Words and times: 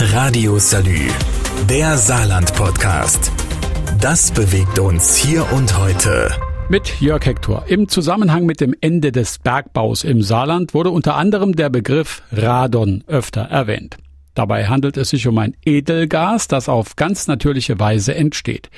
Radio 0.00 0.60
Salü, 0.60 1.08
der 1.68 1.98
Saarland-Podcast. 1.98 3.32
Das 4.00 4.30
bewegt 4.30 4.78
uns 4.78 5.16
hier 5.16 5.44
und 5.52 5.76
heute. 5.76 6.30
Mit 6.68 7.00
Jörg 7.00 7.26
Hector. 7.26 7.64
Im 7.66 7.88
Zusammenhang 7.88 8.46
mit 8.46 8.60
dem 8.60 8.76
Ende 8.80 9.10
des 9.10 9.40
Bergbaus 9.40 10.04
im 10.04 10.22
Saarland 10.22 10.72
wurde 10.72 10.90
unter 10.90 11.16
anderem 11.16 11.56
der 11.56 11.68
Begriff 11.68 12.22
Radon 12.30 13.02
öfter 13.08 13.40
erwähnt. 13.42 13.96
Dabei 14.34 14.68
handelt 14.68 14.96
es 14.96 15.10
sich 15.10 15.26
um 15.26 15.36
ein 15.36 15.56
Edelgas, 15.64 16.46
das 16.46 16.68
auf 16.68 16.94
ganz 16.94 17.26
natürliche 17.26 17.80
Weise 17.80 18.14
entsteht. 18.14 18.70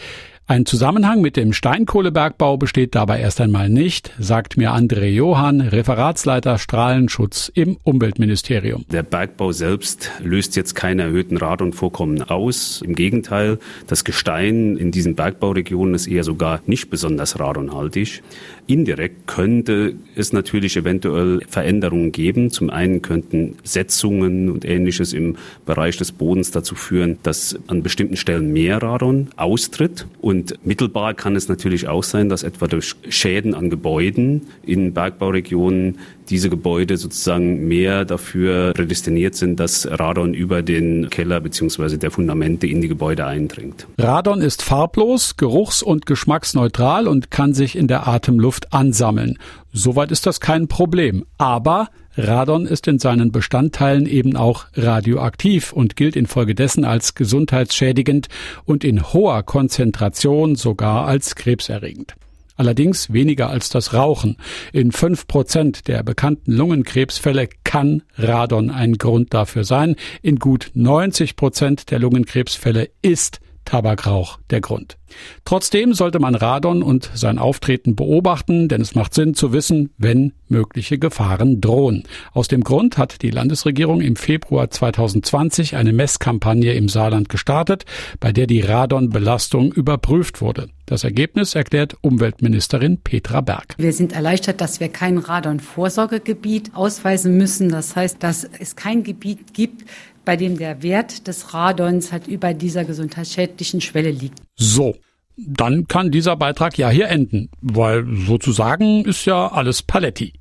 Ein 0.47 0.67
Zusammenhang 0.67 1.21
mit 1.21 1.37
dem 1.37 1.53
Steinkohlebergbau 1.53 2.57
besteht 2.57 2.97
dabei 2.97 3.21
erst 3.21 3.41
einmal 3.41 3.69
nicht, 3.69 4.11
sagt 4.19 4.57
mir 4.57 4.73
André 4.73 5.07
Johann, 5.07 5.61
Referatsleiter 5.61 6.59
Strahlenschutz 6.59 7.53
im 7.55 7.77
Umweltministerium. 7.85 8.85
Der 8.91 9.05
Bergbau 9.05 9.53
selbst 9.53 10.11
löst 10.21 10.57
jetzt 10.57 10.75
keine 10.75 11.03
erhöhten 11.03 11.37
Radonvorkommen 11.37 12.23
aus. 12.23 12.83
Im 12.84 12.97
Gegenteil, 12.97 13.61
das 13.87 14.03
Gestein 14.03 14.77
in 14.77 14.91
diesen 14.91 15.15
Bergbauregionen 15.15 15.95
ist 15.95 16.09
eher 16.09 16.25
sogar 16.25 16.61
nicht 16.67 16.91
besonders 16.91 17.39
radonhaltig. 17.39 18.20
Indirekt 18.67 19.27
könnte 19.27 19.95
es 20.15 20.33
natürlich 20.33 20.77
eventuell 20.77 21.43
Veränderungen 21.48 22.12
geben. 22.12 22.51
Zum 22.51 22.70
einen 22.70 23.03
könnten 23.03 23.57
Setzungen 23.65 24.48
und 24.48 24.65
ähnliches 24.65 25.12
im 25.12 25.37
Bereich 25.67 25.97
des 25.97 26.12
Bodens 26.12 26.51
dazu 26.51 26.75
führen, 26.75 27.19
dass 27.23 27.59
an 27.67 27.83
bestimmten 27.83 28.17
Stellen 28.17 28.53
mehr 28.53 28.83
Radon 28.83 29.29
austritt 29.37 30.07
und 30.20 30.40
und 30.41 30.55
mittelbar 30.65 31.12
kann 31.12 31.37
es 31.37 31.49
natürlich 31.49 31.87
auch 31.87 32.03
sein, 32.03 32.30
dass 32.30 32.43
etwa 32.43 32.67
durch 32.67 32.95
Schäden 33.11 33.55
an 33.55 33.69
Gebäuden 33.69 34.47
in 34.62 34.95
Bergbauregionen 34.95 35.98
diese 36.31 36.48
Gebäude 36.48 36.97
sozusagen 36.97 37.69
mehr 37.69 38.07
dafür 38.07 38.73
prädestiniert 38.73 39.34
sind, 39.34 39.61
dass 39.61 39.87
Radon 39.87 40.33
über 40.33 40.62
den 40.62 41.11
Keller 41.11 41.41
bzw. 41.41 41.98
der 41.98 42.11
Fundamente 42.11 42.67
in 42.67 42.81
die 42.81 42.89
Gebäude 42.89 43.27
eindringt. 43.27 43.87
Radon 43.98 44.41
ist 44.41 44.62
farblos, 44.62 45.37
geruchs- 45.37 45.83
und 45.83 46.06
geschmacksneutral 46.06 47.07
und 47.07 47.31
kann 47.31 47.53
sich 47.53 47.77
in 47.77 47.86
der 47.86 48.09
Atemluft 48.09 48.73
ansammeln. 48.73 49.36
Soweit 49.73 50.11
ist 50.11 50.27
das 50.27 50.41
kein 50.41 50.69
Problem. 50.69 51.25
Aber 51.39 51.89
Radon 52.17 52.67
ist 52.67 52.89
in 52.89 52.99
seinen 52.99 53.31
Bestandteilen 53.31 54.07
eben 54.07 54.37
auch 54.37 54.67
radioaktiv 54.75 55.73
und 55.73 55.97
gilt 55.97 56.17
infolgedessen 56.17 56.85
als 56.85 57.15
gesundheitsschädigend 57.15 58.29
und 58.65 58.85
in 58.85 59.13
hoher 59.13 59.43
Konzentration 59.43 60.57
sogar 60.57 61.07
als 61.07 61.37
krebserregend. 61.37 62.15
Allerdings 62.57 63.11
weniger 63.11 63.48
als 63.48 63.71
das 63.71 63.95
Rauchen. 63.95 64.37
In 64.73 64.93
fünf 64.93 65.27
Prozent 65.27 65.89
der 65.89 66.03
bekannten 66.03 66.53
Lungenkrebsfälle 66.53 67.48
kann 67.65 68.03
Radon 68.17 68.71
ein 68.71 68.98
Grund 68.98 69.33
dafür 69.33 69.65
sein. 69.65 69.97
In 70.21 70.37
gut 70.37 70.71
90 70.75 71.37
Prozent 71.37 71.91
der 71.91 72.01
Lungenkrebsfälle 72.01 72.91
ist 73.01 73.41
Tabakrauch 73.65 74.41
der 74.51 74.61
Grund. 74.61 75.00
Trotzdem 75.44 75.94
sollte 75.94 76.19
man 76.19 76.34
Radon 76.34 76.83
und 76.83 77.11
sein 77.14 77.39
Auftreten 77.39 77.97
beobachten, 77.97 78.69
denn 78.69 78.80
es 78.80 78.94
macht 78.94 79.14
Sinn 79.14 79.34
zu 79.34 79.52
wissen, 79.52 79.91
wenn 79.98 80.33
mögliche 80.48 80.98
Gefahren 80.98 81.61
drohen. 81.61 82.05
Aus 82.33 82.48
dem 82.48 82.64
Grund 82.64 82.98
hat 82.98 83.22
die 83.22 83.30
Landesregierung 83.30 84.00
im 84.00 84.17
Februar 84.17 84.70
2020 84.70 85.77
eine 85.77 85.92
Messkampagne 85.92 86.75
im 86.75 86.89
Saarland 86.89 87.28
gestartet, 87.28 87.84
bei 88.19 88.33
der 88.33 88.47
die 88.47 88.61
Radonbelastung 88.61 89.72
überprüft 89.72 90.41
wurde. 90.41 90.69
Das 90.91 91.05
Ergebnis 91.05 91.55
erklärt 91.55 91.97
Umweltministerin 92.00 92.98
Petra 92.98 93.42
Berg. 93.42 93.77
Wir 93.78 93.92
sind 93.92 94.12
erleichtert, 94.12 94.61
dass 94.61 94.80
wir 94.80 94.89
kein 94.89 95.19
Radon-Vorsorgegebiet 95.19 96.74
ausweisen 96.74 97.36
müssen. 97.36 97.69
Das 97.69 97.95
heißt, 97.95 98.20
dass 98.20 98.42
es 98.42 98.74
kein 98.74 99.05
Gebiet 99.05 99.55
gibt, 99.55 99.84
bei 100.24 100.36
dem 100.36 100.58
der 100.58 100.83
Wert 100.83 101.28
des 101.28 101.55
Radons 101.55 102.11
halt 102.12 102.27
über 102.27 102.55
dieser 102.55 102.84
gesundheitsschädlichen 102.84 103.80
Schwelle 103.80 104.11
liegt. 104.11 104.41
So. 104.56 104.97
Dann 105.37 105.89
kann 105.89 106.11
dieser 106.11 106.37
Beitrag 106.37 106.77
ja 106.77 106.91
hier 106.91 107.09
enden, 107.09 107.48
weil 107.62 108.06
sozusagen 108.27 109.05
ist 109.07 109.24
ja 109.24 109.48
alles 109.48 109.83
Paletti. 109.83 110.35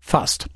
Fast. 0.00 0.46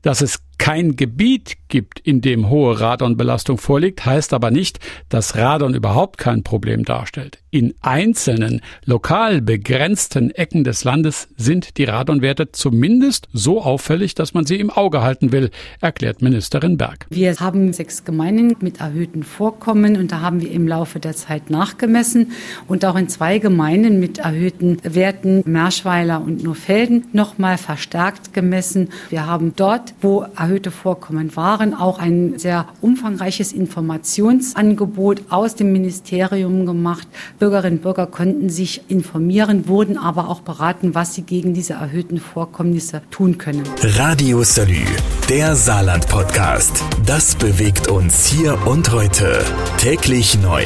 Dass 0.00 0.22
es 0.22 0.38
kein 0.58 0.96
Gebiet 0.96 1.56
gibt, 1.68 2.00
in 2.00 2.20
dem 2.20 2.48
hohe 2.48 2.80
Radonbelastung 2.80 3.58
vorliegt, 3.58 4.04
heißt 4.06 4.32
aber 4.32 4.50
nicht, 4.50 4.78
dass 5.08 5.36
Radon 5.36 5.74
überhaupt 5.74 6.18
kein 6.18 6.42
Problem 6.42 6.84
darstellt. 6.84 7.38
In 7.50 7.74
einzelnen, 7.80 8.60
lokal 8.84 9.40
begrenzten 9.40 10.30
Ecken 10.30 10.62
des 10.62 10.84
Landes 10.84 11.28
sind 11.36 11.78
die 11.78 11.84
Radonwerte 11.84 12.52
zumindest 12.52 13.28
so 13.32 13.62
auffällig, 13.62 14.14
dass 14.14 14.34
man 14.34 14.44
sie 14.44 14.60
im 14.60 14.70
Auge 14.70 15.02
halten 15.02 15.32
will, 15.32 15.50
erklärt 15.80 16.20
Ministerin 16.20 16.76
Berg. 16.76 17.06
Wir 17.08 17.34
haben 17.36 17.72
sechs 17.72 18.04
Gemeinden 18.04 18.56
mit 18.60 18.80
erhöhten 18.80 19.22
Vorkommen 19.22 19.96
und 19.96 20.12
da 20.12 20.20
haben 20.20 20.42
wir 20.42 20.50
im 20.50 20.68
Laufe 20.68 21.00
der 21.00 21.14
Zeit 21.14 21.48
nachgemessen 21.48 22.32
und 22.68 22.84
auch 22.84 22.96
in 22.96 23.08
zwei 23.08 23.38
Gemeinden 23.38 24.00
mit 24.00 24.18
erhöhten 24.18 24.78
Werten, 24.82 25.42
Merschweiler 25.46 26.20
und 26.20 26.44
Nurfelden, 26.44 27.06
nochmal 27.12 27.56
verstärkt 27.56 28.34
gemessen. 28.34 28.90
Wir 29.08 29.26
haben 29.26 29.54
dort, 29.56 29.94
wo 30.02 30.26
erhöhte 30.46 30.70
Vorkommen 30.70 31.34
waren, 31.34 31.74
auch 31.74 31.98
ein 31.98 32.38
sehr 32.38 32.66
umfangreiches 32.80 33.52
Informationsangebot 33.52 35.22
aus 35.28 35.56
dem 35.56 35.72
Ministerium 35.72 36.66
gemacht. 36.66 37.08
Bürgerinnen 37.40 37.78
und 37.78 37.82
Bürger 37.82 38.06
konnten 38.06 38.48
sich 38.48 38.82
informieren, 38.88 39.66
wurden 39.66 39.98
aber 39.98 40.28
auch 40.28 40.40
beraten, 40.40 40.94
was 40.94 41.14
sie 41.14 41.22
gegen 41.22 41.52
diese 41.52 41.74
erhöhten 41.74 42.20
Vorkommnisse 42.20 43.02
tun 43.10 43.38
können. 43.38 43.64
Radio 43.82 44.44
Salü, 44.44 44.84
der 45.28 45.56
Saarland-Podcast. 45.56 46.84
Das 47.04 47.34
bewegt 47.34 47.88
uns 47.88 48.26
hier 48.26 48.56
und 48.66 48.92
heute. 48.92 49.42
Täglich 49.78 50.40
neu. 50.40 50.62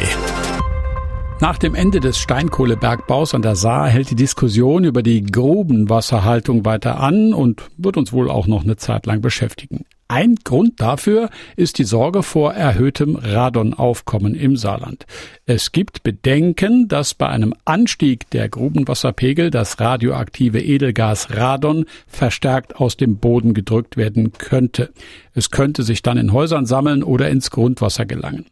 Nach 1.41 1.57
dem 1.57 1.75
Ende 1.75 2.01
des 2.01 2.19
Steinkohlebergbaus 2.19 3.35
an 3.35 3.41
der 3.41 3.57
Saar 3.57 3.89
hält 3.89 4.11
die 4.11 4.15
Diskussion 4.15 4.85
über 4.85 5.03
die 5.03 5.23
Grubenwasserhaltung 5.23 6.67
weiter 6.67 7.01
an 7.01 7.33
und 7.33 7.63
wird 7.79 7.97
uns 7.97 8.13
wohl 8.13 8.31
auch 8.31 8.47
noch 8.47 8.63
eine 8.63 8.77
Zeit 8.77 9.07
lang 9.07 9.23
beschäftigen. 9.23 9.87
Ein 10.11 10.35
Grund 10.43 10.81
dafür 10.81 11.31
ist 11.55 11.79
die 11.79 11.85
Sorge 11.85 12.25
vor 12.25 12.53
erhöhtem 12.53 13.15
Radonaufkommen 13.15 14.35
im 14.35 14.57
Saarland. 14.57 15.07
Es 15.47 15.71
gibt 15.71 16.03
Bedenken, 16.03 16.89
dass 16.89 17.15
bei 17.15 17.29
einem 17.29 17.55
Anstieg 17.65 18.29
der 18.31 18.49
Grubenwasserpegel 18.49 19.51
das 19.51 19.79
radioaktive 19.79 20.61
Edelgas 20.61 21.37
Radon 21.37 21.85
verstärkt 22.09 22.75
aus 22.75 22.97
dem 22.97 23.19
Boden 23.19 23.55
gedrückt 23.55 23.97
werden 23.97 24.33
könnte. 24.33 24.91
Es 25.33 25.53
könnte 25.53 25.85
sich 25.85 26.03
dann 26.03 26.19
in 26.19 26.33
Häusern 26.33 26.67
sammeln 26.67 27.05
oder 27.05 27.29
ins 27.29 27.53
Grundwasser 27.53 28.05
gelangen. 28.05 28.47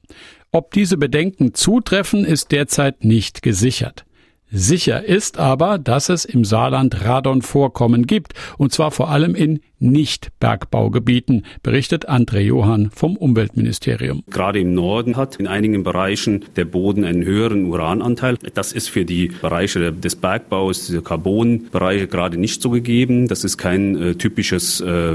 Ob 0.53 0.73
diese 0.73 0.97
Bedenken 0.97 1.55
zutreffen, 1.55 2.25
ist 2.25 2.53
derzeit 2.53 3.03
nicht 3.03 3.43
gesichert. 3.43 4.05
Sicher 4.51 5.05
ist 5.05 5.39
aber, 5.39 5.77
dass 5.77 6.09
es 6.09 6.25
im 6.25 6.45
Saarland 6.45 7.05
Radonvorkommen 7.05 8.07
gibt, 8.07 8.33
und 8.57 8.73
zwar 8.73 8.91
vor 8.91 9.11
allem 9.11 9.35
in 9.35 9.61
nicht-Bergbaugebieten, 9.81 11.45
berichtet 11.63 12.09
André 12.09 12.41
Johann 12.41 12.91
vom 12.95 13.17
Umweltministerium. 13.17 14.23
Gerade 14.31 14.61
im 14.61 14.75
Norden 14.75 15.17
hat 15.17 15.37
in 15.37 15.47
einigen 15.47 15.83
Bereichen 15.83 16.45
der 16.57 16.65
Boden 16.65 17.05
einen 17.05 17.25
höheren 17.25 17.67
Urananteil. 17.67 18.37
Das 18.55 18.73
ist 18.73 18.89
für 18.89 19.05
die 19.05 19.29
Bereiche 19.41 19.93
des 19.93 20.17
Bergbaus, 20.17 20.87
diese 20.87 21.03
Carbonbereiche 21.03 22.09
gerade 22.09 22.37
nicht 22.37 22.63
so 22.63 22.71
gegeben. 22.71 23.29
Das 23.29 23.45
ist 23.45 23.59
kein 23.59 23.97
äh, 23.97 24.15
typisches 24.15 24.81
äh, 24.81 25.13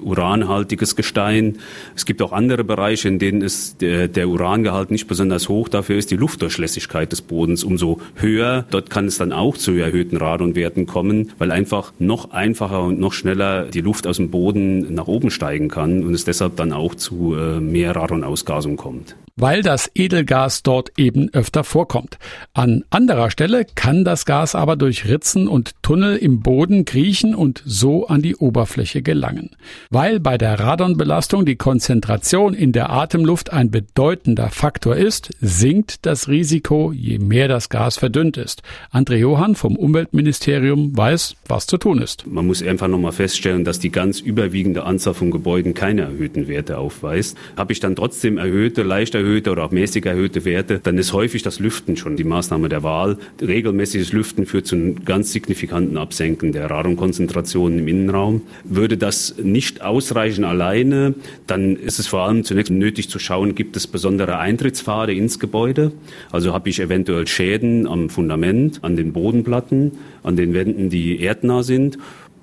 uranhaltiges 0.00 0.96
Gestein. 0.96 1.58
Es 1.94 2.06
gibt 2.06 2.22
auch 2.22 2.32
andere 2.32 2.64
Bereiche, 2.64 3.08
in 3.08 3.18
denen 3.18 3.42
ist 3.42 3.82
der, 3.82 4.08
der 4.08 4.28
Urangehalt 4.28 4.90
nicht 4.90 5.06
besonders 5.06 5.48
hoch. 5.48 5.68
Dafür 5.68 5.96
ist 5.96 6.10
die 6.10 6.16
Luftdurchlässigkeit 6.16 7.12
des 7.12 7.22
Bodens 7.22 7.64
umso 7.64 8.00
höher. 8.16 8.64
Dort 8.70 8.90
kann 8.90 9.06
es 9.06 9.18
dann 9.18 9.32
auch 9.32 9.56
zu 9.56 9.72
erhöhten 9.72 10.16
Radonwerten 10.16 10.86
kommen, 10.86 11.32
weil 11.38 11.50
einfach 11.50 11.92
noch 11.98 12.30
einfacher 12.30 12.82
und 12.82 12.98
noch 12.98 13.12
schneller 13.12 13.64
die 13.64 13.80
Luft 13.80 14.05
aus 14.06 14.16
dem 14.16 14.30
Boden 14.30 14.94
nach 14.94 15.06
oben 15.06 15.30
steigen 15.30 15.68
kann 15.68 16.04
und 16.04 16.14
es 16.14 16.24
deshalb 16.24 16.56
dann 16.56 16.72
auch 16.72 16.94
zu 16.94 17.34
äh, 17.34 17.60
mehr 17.60 17.94
Radonausgasung 17.94 18.76
kommt 18.76 19.16
weil 19.36 19.62
das 19.62 19.90
Edelgas 19.94 20.62
dort 20.62 20.92
eben 20.96 21.28
öfter 21.34 21.62
vorkommt. 21.62 22.18
An 22.54 22.84
anderer 22.88 23.30
Stelle 23.30 23.66
kann 23.74 24.02
das 24.02 24.24
Gas 24.24 24.54
aber 24.54 24.76
durch 24.76 25.06
Ritzen 25.06 25.46
und 25.46 25.72
Tunnel 25.82 26.16
im 26.16 26.40
Boden 26.40 26.86
kriechen 26.86 27.34
und 27.34 27.62
so 27.66 28.06
an 28.06 28.22
die 28.22 28.36
Oberfläche 28.36 29.02
gelangen. 29.02 29.50
Weil 29.90 30.20
bei 30.20 30.38
der 30.38 30.58
Radonbelastung 30.58 31.44
die 31.44 31.56
Konzentration 31.56 32.54
in 32.54 32.72
der 32.72 32.88
Atemluft 32.90 33.52
ein 33.52 33.70
bedeutender 33.70 34.48
Faktor 34.48 34.96
ist, 34.96 35.30
sinkt 35.40 36.06
das 36.06 36.28
Risiko, 36.28 36.92
je 36.92 37.18
mehr 37.18 37.48
das 37.48 37.68
Gas 37.68 37.98
verdünnt 37.98 38.38
ist. 38.38 38.62
André 38.90 39.16
Johann 39.16 39.54
vom 39.54 39.76
Umweltministerium 39.76 40.96
weiß, 40.96 41.36
was 41.46 41.66
zu 41.66 41.76
tun 41.76 42.00
ist. 42.00 42.26
Man 42.26 42.46
muss 42.46 42.62
einfach 42.62 42.88
nochmal 42.88 43.12
feststellen, 43.12 43.64
dass 43.64 43.78
die 43.78 43.90
ganz 43.90 44.20
überwiegende 44.20 44.84
Anzahl 44.84 45.12
von 45.12 45.30
Gebäuden 45.30 45.74
keine 45.74 46.02
erhöhten 46.02 46.48
Werte 46.48 46.78
aufweist. 46.78 47.36
Habe 47.56 47.74
ich 47.74 47.80
dann 47.80 47.96
trotzdem 47.96 48.38
erhöhte, 48.38 48.82
leicht 48.82 49.14
erhöhte 49.14 49.25
erhöhte 49.26 49.50
oder 49.50 49.64
auch 49.64 49.70
mäßig 49.72 50.06
erhöhte 50.06 50.44
Werte, 50.44 50.80
dann 50.82 50.98
ist 50.98 51.12
häufig 51.12 51.42
das 51.42 51.58
Lüften 51.58 51.96
schon 51.96 52.16
die 52.16 52.24
Maßnahme 52.24 52.68
der 52.68 52.82
Wahl. 52.82 53.18
Regelmäßiges 53.40 54.12
Lüften 54.12 54.46
führt 54.46 54.66
zu 54.66 54.76
einem 54.76 55.04
ganz 55.04 55.32
signifikanten 55.32 55.96
Absenken 55.96 56.52
der 56.52 56.70
Radonkonzentrationen 56.70 57.80
im 57.80 57.88
Innenraum. 57.88 58.42
Würde 58.64 58.96
das 58.96 59.34
nicht 59.42 59.82
ausreichen 59.82 60.44
alleine, 60.44 61.14
dann 61.46 61.76
ist 61.76 61.98
es 61.98 62.06
vor 62.06 62.22
allem 62.22 62.44
zunächst 62.44 62.70
nötig 62.70 63.10
zu 63.10 63.18
schauen, 63.18 63.54
gibt 63.54 63.76
es 63.76 63.86
besondere 63.86 64.38
Eintrittspfade 64.38 65.12
ins 65.12 65.38
Gebäude? 65.38 65.92
Also 66.30 66.52
habe 66.52 66.68
ich 66.68 66.80
eventuell 66.80 67.26
Schäden 67.26 67.86
am 67.86 68.08
Fundament, 68.10 68.78
an 68.82 68.96
den 68.96 69.12
Bodenplatten, 69.12 69.92
an 70.22 70.36
den 70.36 70.54
Wänden, 70.54 70.88
die 70.88 71.20
erdnah 71.20 71.62
sind 71.62 71.98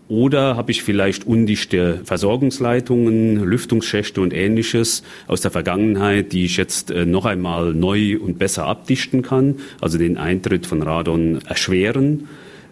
oder 0.07 0.55
habe 0.57 0.71
ich 0.71 0.83
vielleicht 0.83 1.25
undichte 1.25 2.01
Versorgungsleitungen, 2.03 3.44
Lüftungsschächte 3.44 4.21
und 4.21 4.33
ähnliches 4.33 5.03
aus 5.27 5.41
der 5.41 5.51
Vergangenheit, 5.51 6.33
die 6.33 6.45
ich 6.45 6.57
jetzt 6.57 6.91
äh, 6.91 7.05
noch 7.05 7.25
einmal 7.25 7.73
neu 7.73 8.17
und 8.19 8.38
besser 8.38 8.65
abdichten 8.65 9.21
kann, 9.21 9.55
also 9.81 9.97
den 9.97 10.17
Eintritt 10.17 10.65
von 10.65 10.81
Radon 10.81 11.39
erschweren. 11.45 12.27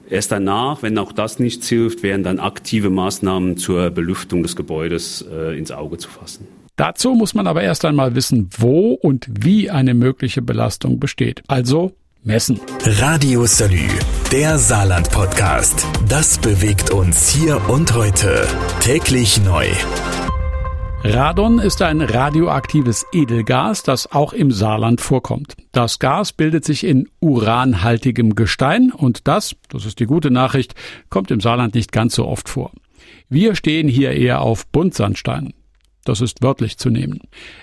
Erst 0.10 0.32
danach, 0.32 0.84
wenn 0.84 0.98
auch 0.98 1.14
das 1.14 1.40
nichts 1.40 1.70
hilft, 1.70 2.04
wären 2.04 2.24
dann 2.24 2.40
aktive 2.40 2.90
Maßnahmen 2.90 3.56
zur 3.56 3.92
Belüftung 3.92 4.44
des 4.44 4.58
Gebäudes 4.58 5.26
äh, 5.32 5.58
ins 5.58 5.72
Auge 5.72 5.98
zu 5.98 6.10
fassen. 6.10 6.48
Dazu 6.76 7.14
muss 7.14 7.34
man 7.34 7.48
aber 7.48 7.62
erst 7.62 7.86
einmal 7.86 8.16
wissen, 8.16 8.50
wo 8.58 8.94
und 8.94 9.28
wie 9.30 9.70
eine 9.70 9.94
mögliche 9.94 10.42
Belastung 10.42 11.00
besteht. 11.00 11.44
Also 11.48 11.94
messen. 12.24 12.60
Radio 12.84 13.46
Salü, 13.46 13.88
der 14.32 14.58
Saarland-Podcast. 14.58 15.86
Das 16.08 16.38
bewegt 16.38 16.92
uns 16.92 17.30
hier 17.30 17.70
und 17.70 17.94
heute. 17.94 18.48
Täglich 18.80 19.44
neu. 19.44 19.68
Radon 21.04 21.58
ist 21.58 21.82
ein 21.82 22.02
radioaktives 22.02 23.08
Edelgas, 23.12 23.82
das 23.82 24.12
auch 24.12 24.34
im 24.34 24.52
Saarland 24.52 25.02
vorkommt. 25.02 25.56
Das 25.72 25.98
Gas 25.98 26.32
bildet 26.32 26.64
sich 26.64 26.84
in 26.84 27.10
uranhaltigem 27.20 28.36
Gestein 28.36 28.92
und 28.92 29.28
das, 29.28 29.56
das 29.70 29.86
ist 29.86 30.00
die 30.00 30.06
gute 30.06 30.30
Nachricht, 30.30 30.76
kommt 31.10 31.32
im 31.32 31.42
Saarland 31.42 31.74
nicht 31.74 31.92
ganz 31.92 32.14
so 32.14 32.28
oft 32.28 32.50
vor. 32.50 32.72
Wir 33.30 33.56
stehen 33.56 33.88
hier 33.88 34.12
eher 34.12 34.42
auf 34.42 34.68
Buntsandstein. 34.68 35.54
Das 36.04 36.22
ist 36.22 36.42
wörtlich 36.42 36.78
zu 36.78 36.90
nehmen. 36.90 37.20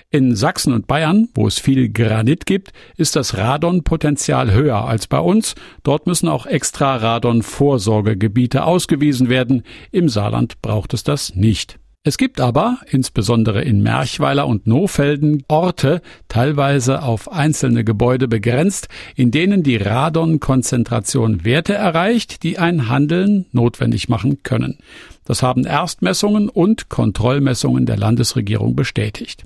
In 0.09 0.35
Sachsen 0.35 0.73
und 0.73 0.87
Bayern, 0.87 1.27
wo 1.33 1.47
es 1.47 1.59
viel 1.59 1.89
Granit 1.89 2.45
gibt, 2.45 2.71
ist 2.95 3.15
das 3.15 3.37
Radonpotenzial 3.37 4.51
höher 4.51 4.85
als 4.85 5.07
bei 5.07 5.19
uns. 5.19 5.55
Dort 5.83 6.07
müssen 6.07 6.29
auch 6.29 6.45
extra 6.45 6.95
Radon-Vorsorgegebiete 6.95 8.63
ausgewiesen 8.63 9.29
werden. 9.29 9.63
Im 9.91 10.07
Saarland 10.07 10.61
braucht 10.61 10.93
es 10.93 11.03
das 11.03 11.35
nicht. 11.35 11.79
Es 12.09 12.17
gibt 12.17 12.41
aber, 12.41 12.79
insbesondere 12.89 13.61
in 13.61 13.83
Merchweiler 13.83 14.47
und 14.47 14.65
Nofelden, 14.65 15.43
Orte, 15.47 16.01
teilweise 16.27 17.03
auf 17.03 17.31
einzelne 17.31 17.83
Gebäude 17.83 18.27
begrenzt, 18.27 18.87
in 19.15 19.29
denen 19.29 19.61
die 19.61 19.77
Radonkonzentration 19.77 21.45
Werte 21.45 21.75
erreicht, 21.75 22.41
die 22.41 22.57
ein 22.57 22.89
Handeln 22.89 23.45
notwendig 23.51 24.09
machen 24.09 24.41
können. 24.41 24.79
Das 25.23 25.43
haben 25.43 25.67
Erstmessungen 25.67 26.49
und 26.49 26.89
Kontrollmessungen 26.89 27.85
der 27.85 27.97
Landesregierung 27.97 28.75
bestätigt. 28.75 29.43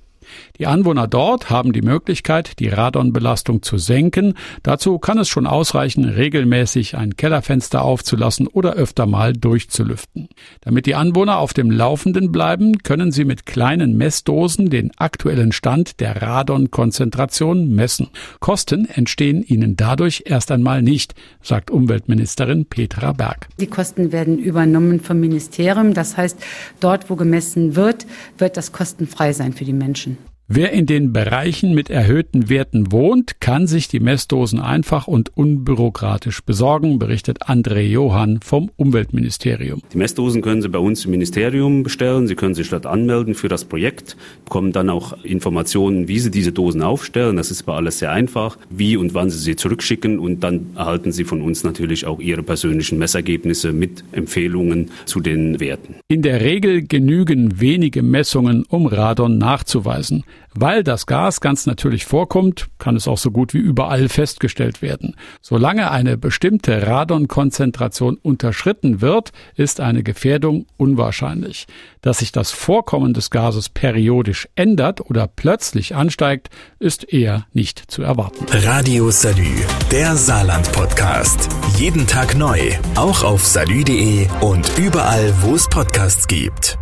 Die 0.60 0.68
Anwohner 0.68 1.08
dort 1.08 1.50
haben 1.50 1.74
die 1.74 1.82
Möglichkeit, 1.82 2.60
die 2.60 2.70
Radonbelastung 2.70 3.62
zu 3.62 3.78
senken. 3.78 4.36
Dazu 4.62 5.00
kann 5.00 5.18
es 5.18 5.30
schon 5.30 5.48
ausreichen, 5.48 6.06
regelmäßig 6.06 6.96
ein 6.98 7.16
Kellerfenster 7.16 7.82
aufzulassen 7.82 8.48
oder 8.48 8.74
öfter 8.74 9.06
mal 9.06 9.34
durchzulüften. 9.34 10.30
Damit 10.62 10.86
die 10.86 10.96
Anwohner 10.96 11.38
auf 11.40 11.54
dem 11.54 11.72
Laufenden 11.72 12.32
bleiben, 12.32 12.80
können 12.80 13.12
sie 13.12 13.26
mit 13.26 13.46
kleinen 13.46 13.98
Messdosen 13.98 14.70
den 14.70 14.92
aktuellen 14.98 15.52
Stand 15.52 16.00
der 16.00 16.22
Radonkonzentration 16.22 17.74
messen. 17.74 18.10
Kosten 18.40 18.86
entstehen 18.86 19.44
ihnen 19.44 19.76
dadurch 19.76 20.24
erst 20.26 20.52
einmal 20.52 20.82
nicht, 20.82 21.16
sagt 21.42 21.72
Umweltministerin 21.72 22.66
Petra 22.66 23.14
Berg. 23.14 23.48
Die 23.60 23.68
Kosten 23.68 24.12
werden 24.12 24.38
übernommen 24.38 25.00
vom 25.00 25.20
Ministerium. 25.20 25.94
Das 25.94 26.18
heißt, 26.18 26.38
dort, 26.80 27.10
wo 27.10 27.16
gemessen 27.16 27.76
wird, 27.76 28.06
wird 28.38 28.58
das 28.58 28.72
kostenfrei 28.72 29.34
sein 29.34 29.54
für 29.54 29.66
die 29.66 29.74
Menschen. 29.74 30.18
Wer 30.56 30.72
in 30.72 30.86
den 30.86 31.14
Bereichen 31.14 31.74
mit 31.74 31.90
erhöhten 31.90 32.48
Werten 32.48 32.92
wohnt, 32.92 33.42
kann 33.42 33.66
sich 33.66 33.88
die 33.88 34.00
Messdosen 34.00 34.60
einfach 34.60 35.08
und 35.08 35.36
unbürokratisch 35.36 36.44
besorgen, 36.44 37.00
berichtet 37.00 37.48
André 37.48 37.80
Johann 37.80 38.40
vom 38.44 38.70
Umweltministerium. 38.76 39.82
Die 39.92 39.98
Messdosen 39.98 40.44
können 40.44 40.62
Sie 40.62 40.70
bei 40.70 40.78
uns 40.78 41.06
im 41.06 41.10
Ministerium 41.10 41.82
bestellen. 41.82 42.28
Sie 42.28 42.36
können 42.36 42.54
sich 42.54 42.70
dort 42.70 42.86
anmelden 42.86 43.34
für 43.34 43.48
das 43.48 43.66
Projekt, 43.66 44.16
bekommen 44.46 44.72
dann 44.72 44.92
auch 44.92 45.24
Informationen, 45.24 46.08
wie 46.08 46.20
Sie 46.20 46.30
diese 46.30 46.52
Dosen 46.52 46.84
aufstellen. 46.84 47.36
Das 47.36 47.50
ist 47.50 47.64
bei 47.64 47.74
alles 47.74 47.98
sehr 47.98 48.12
einfach, 48.12 48.60
wie 48.70 48.96
und 48.96 49.16
wann 49.16 49.32
Sie 49.32 49.40
sie 49.40 49.56
zurückschicken 49.56 50.20
und 50.20 50.44
dann 50.44 50.68
erhalten 50.76 51.12
Sie 51.12 51.24
von 51.24 51.42
uns 51.42 51.64
natürlich 51.64 52.06
auch 52.06 52.20
Ihre 52.20 52.44
persönlichen 52.44 53.00
Messergebnisse 53.00 53.74
mit 53.74 54.04
Empfehlungen 54.12 54.92
zu 55.06 55.20
den 55.20 55.60
Werten. 55.60 55.96
In 56.10 56.22
der 56.22 56.42
Regel 56.42 56.86
genügen 56.86 57.60
wenige 57.60 58.04
Messungen, 58.04 58.66
um 58.70 58.86
Radon 58.86 59.40
nachzuweisen. 59.40 60.24
Weil 60.54 60.84
das 60.84 61.06
Gas 61.06 61.42
ganz 61.42 61.66
natürlich 61.66 62.06
vorkommt, 62.06 62.68
kann 62.78 62.96
es 62.96 63.08
auch 63.08 63.18
so 63.18 63.32
gut 63.32 63.54
wie 63.54 63.60
überall 63.60 64.10
festgestellt 64.10 64.82
werden. 64.82 65.16
Solange 65.42 65.92
eine 65.92 66.18
bestimmte 66.18 66.86
Radonkonzentration 66.86 68.18
unterschritten 68.22 69.02
wird, 69.02 69.32
ist 69.56 69.80
eine 69.80 70.04
Gefährdung 70.04 70.66
unwahrscheinlich. 70.78 71.68
Dass 72.02 72.20
sich 72.20 72.32
das 72.32 72.52
Vorkommen 72.52 73.14
des 73.14 73.30
Gases 73.30 73.70
periodisch 73.70 74.48
ändert 74.56 75.02
oder 75.02 75.28
plötzlich 75.28 75.96
ansteigt, 75.96 76.50
ist 76.80 77.12
eher 77.12 77.46
nicht 77.54 77.80
zu 77.92 78.04
erwarten. 78.04 78.46
Radio 78.50 79.10
Salü, 79.12 79.56
der 79.92 80.16
Saarland-Podcast. 80.16 81.50
Jeden 81.78 82.06
Tag 82.08 82.36
neu, 82.38 82.60
auch 82.96 83.24
auf 83.24 83.46
salü.de 83.46 84.28
und 84.42 84.78
überall, 84.78 85.34
wo 85.42 85.56
es 85.56 85.68
Podcasts 85.68 86.28
gibt. 86.28 86.78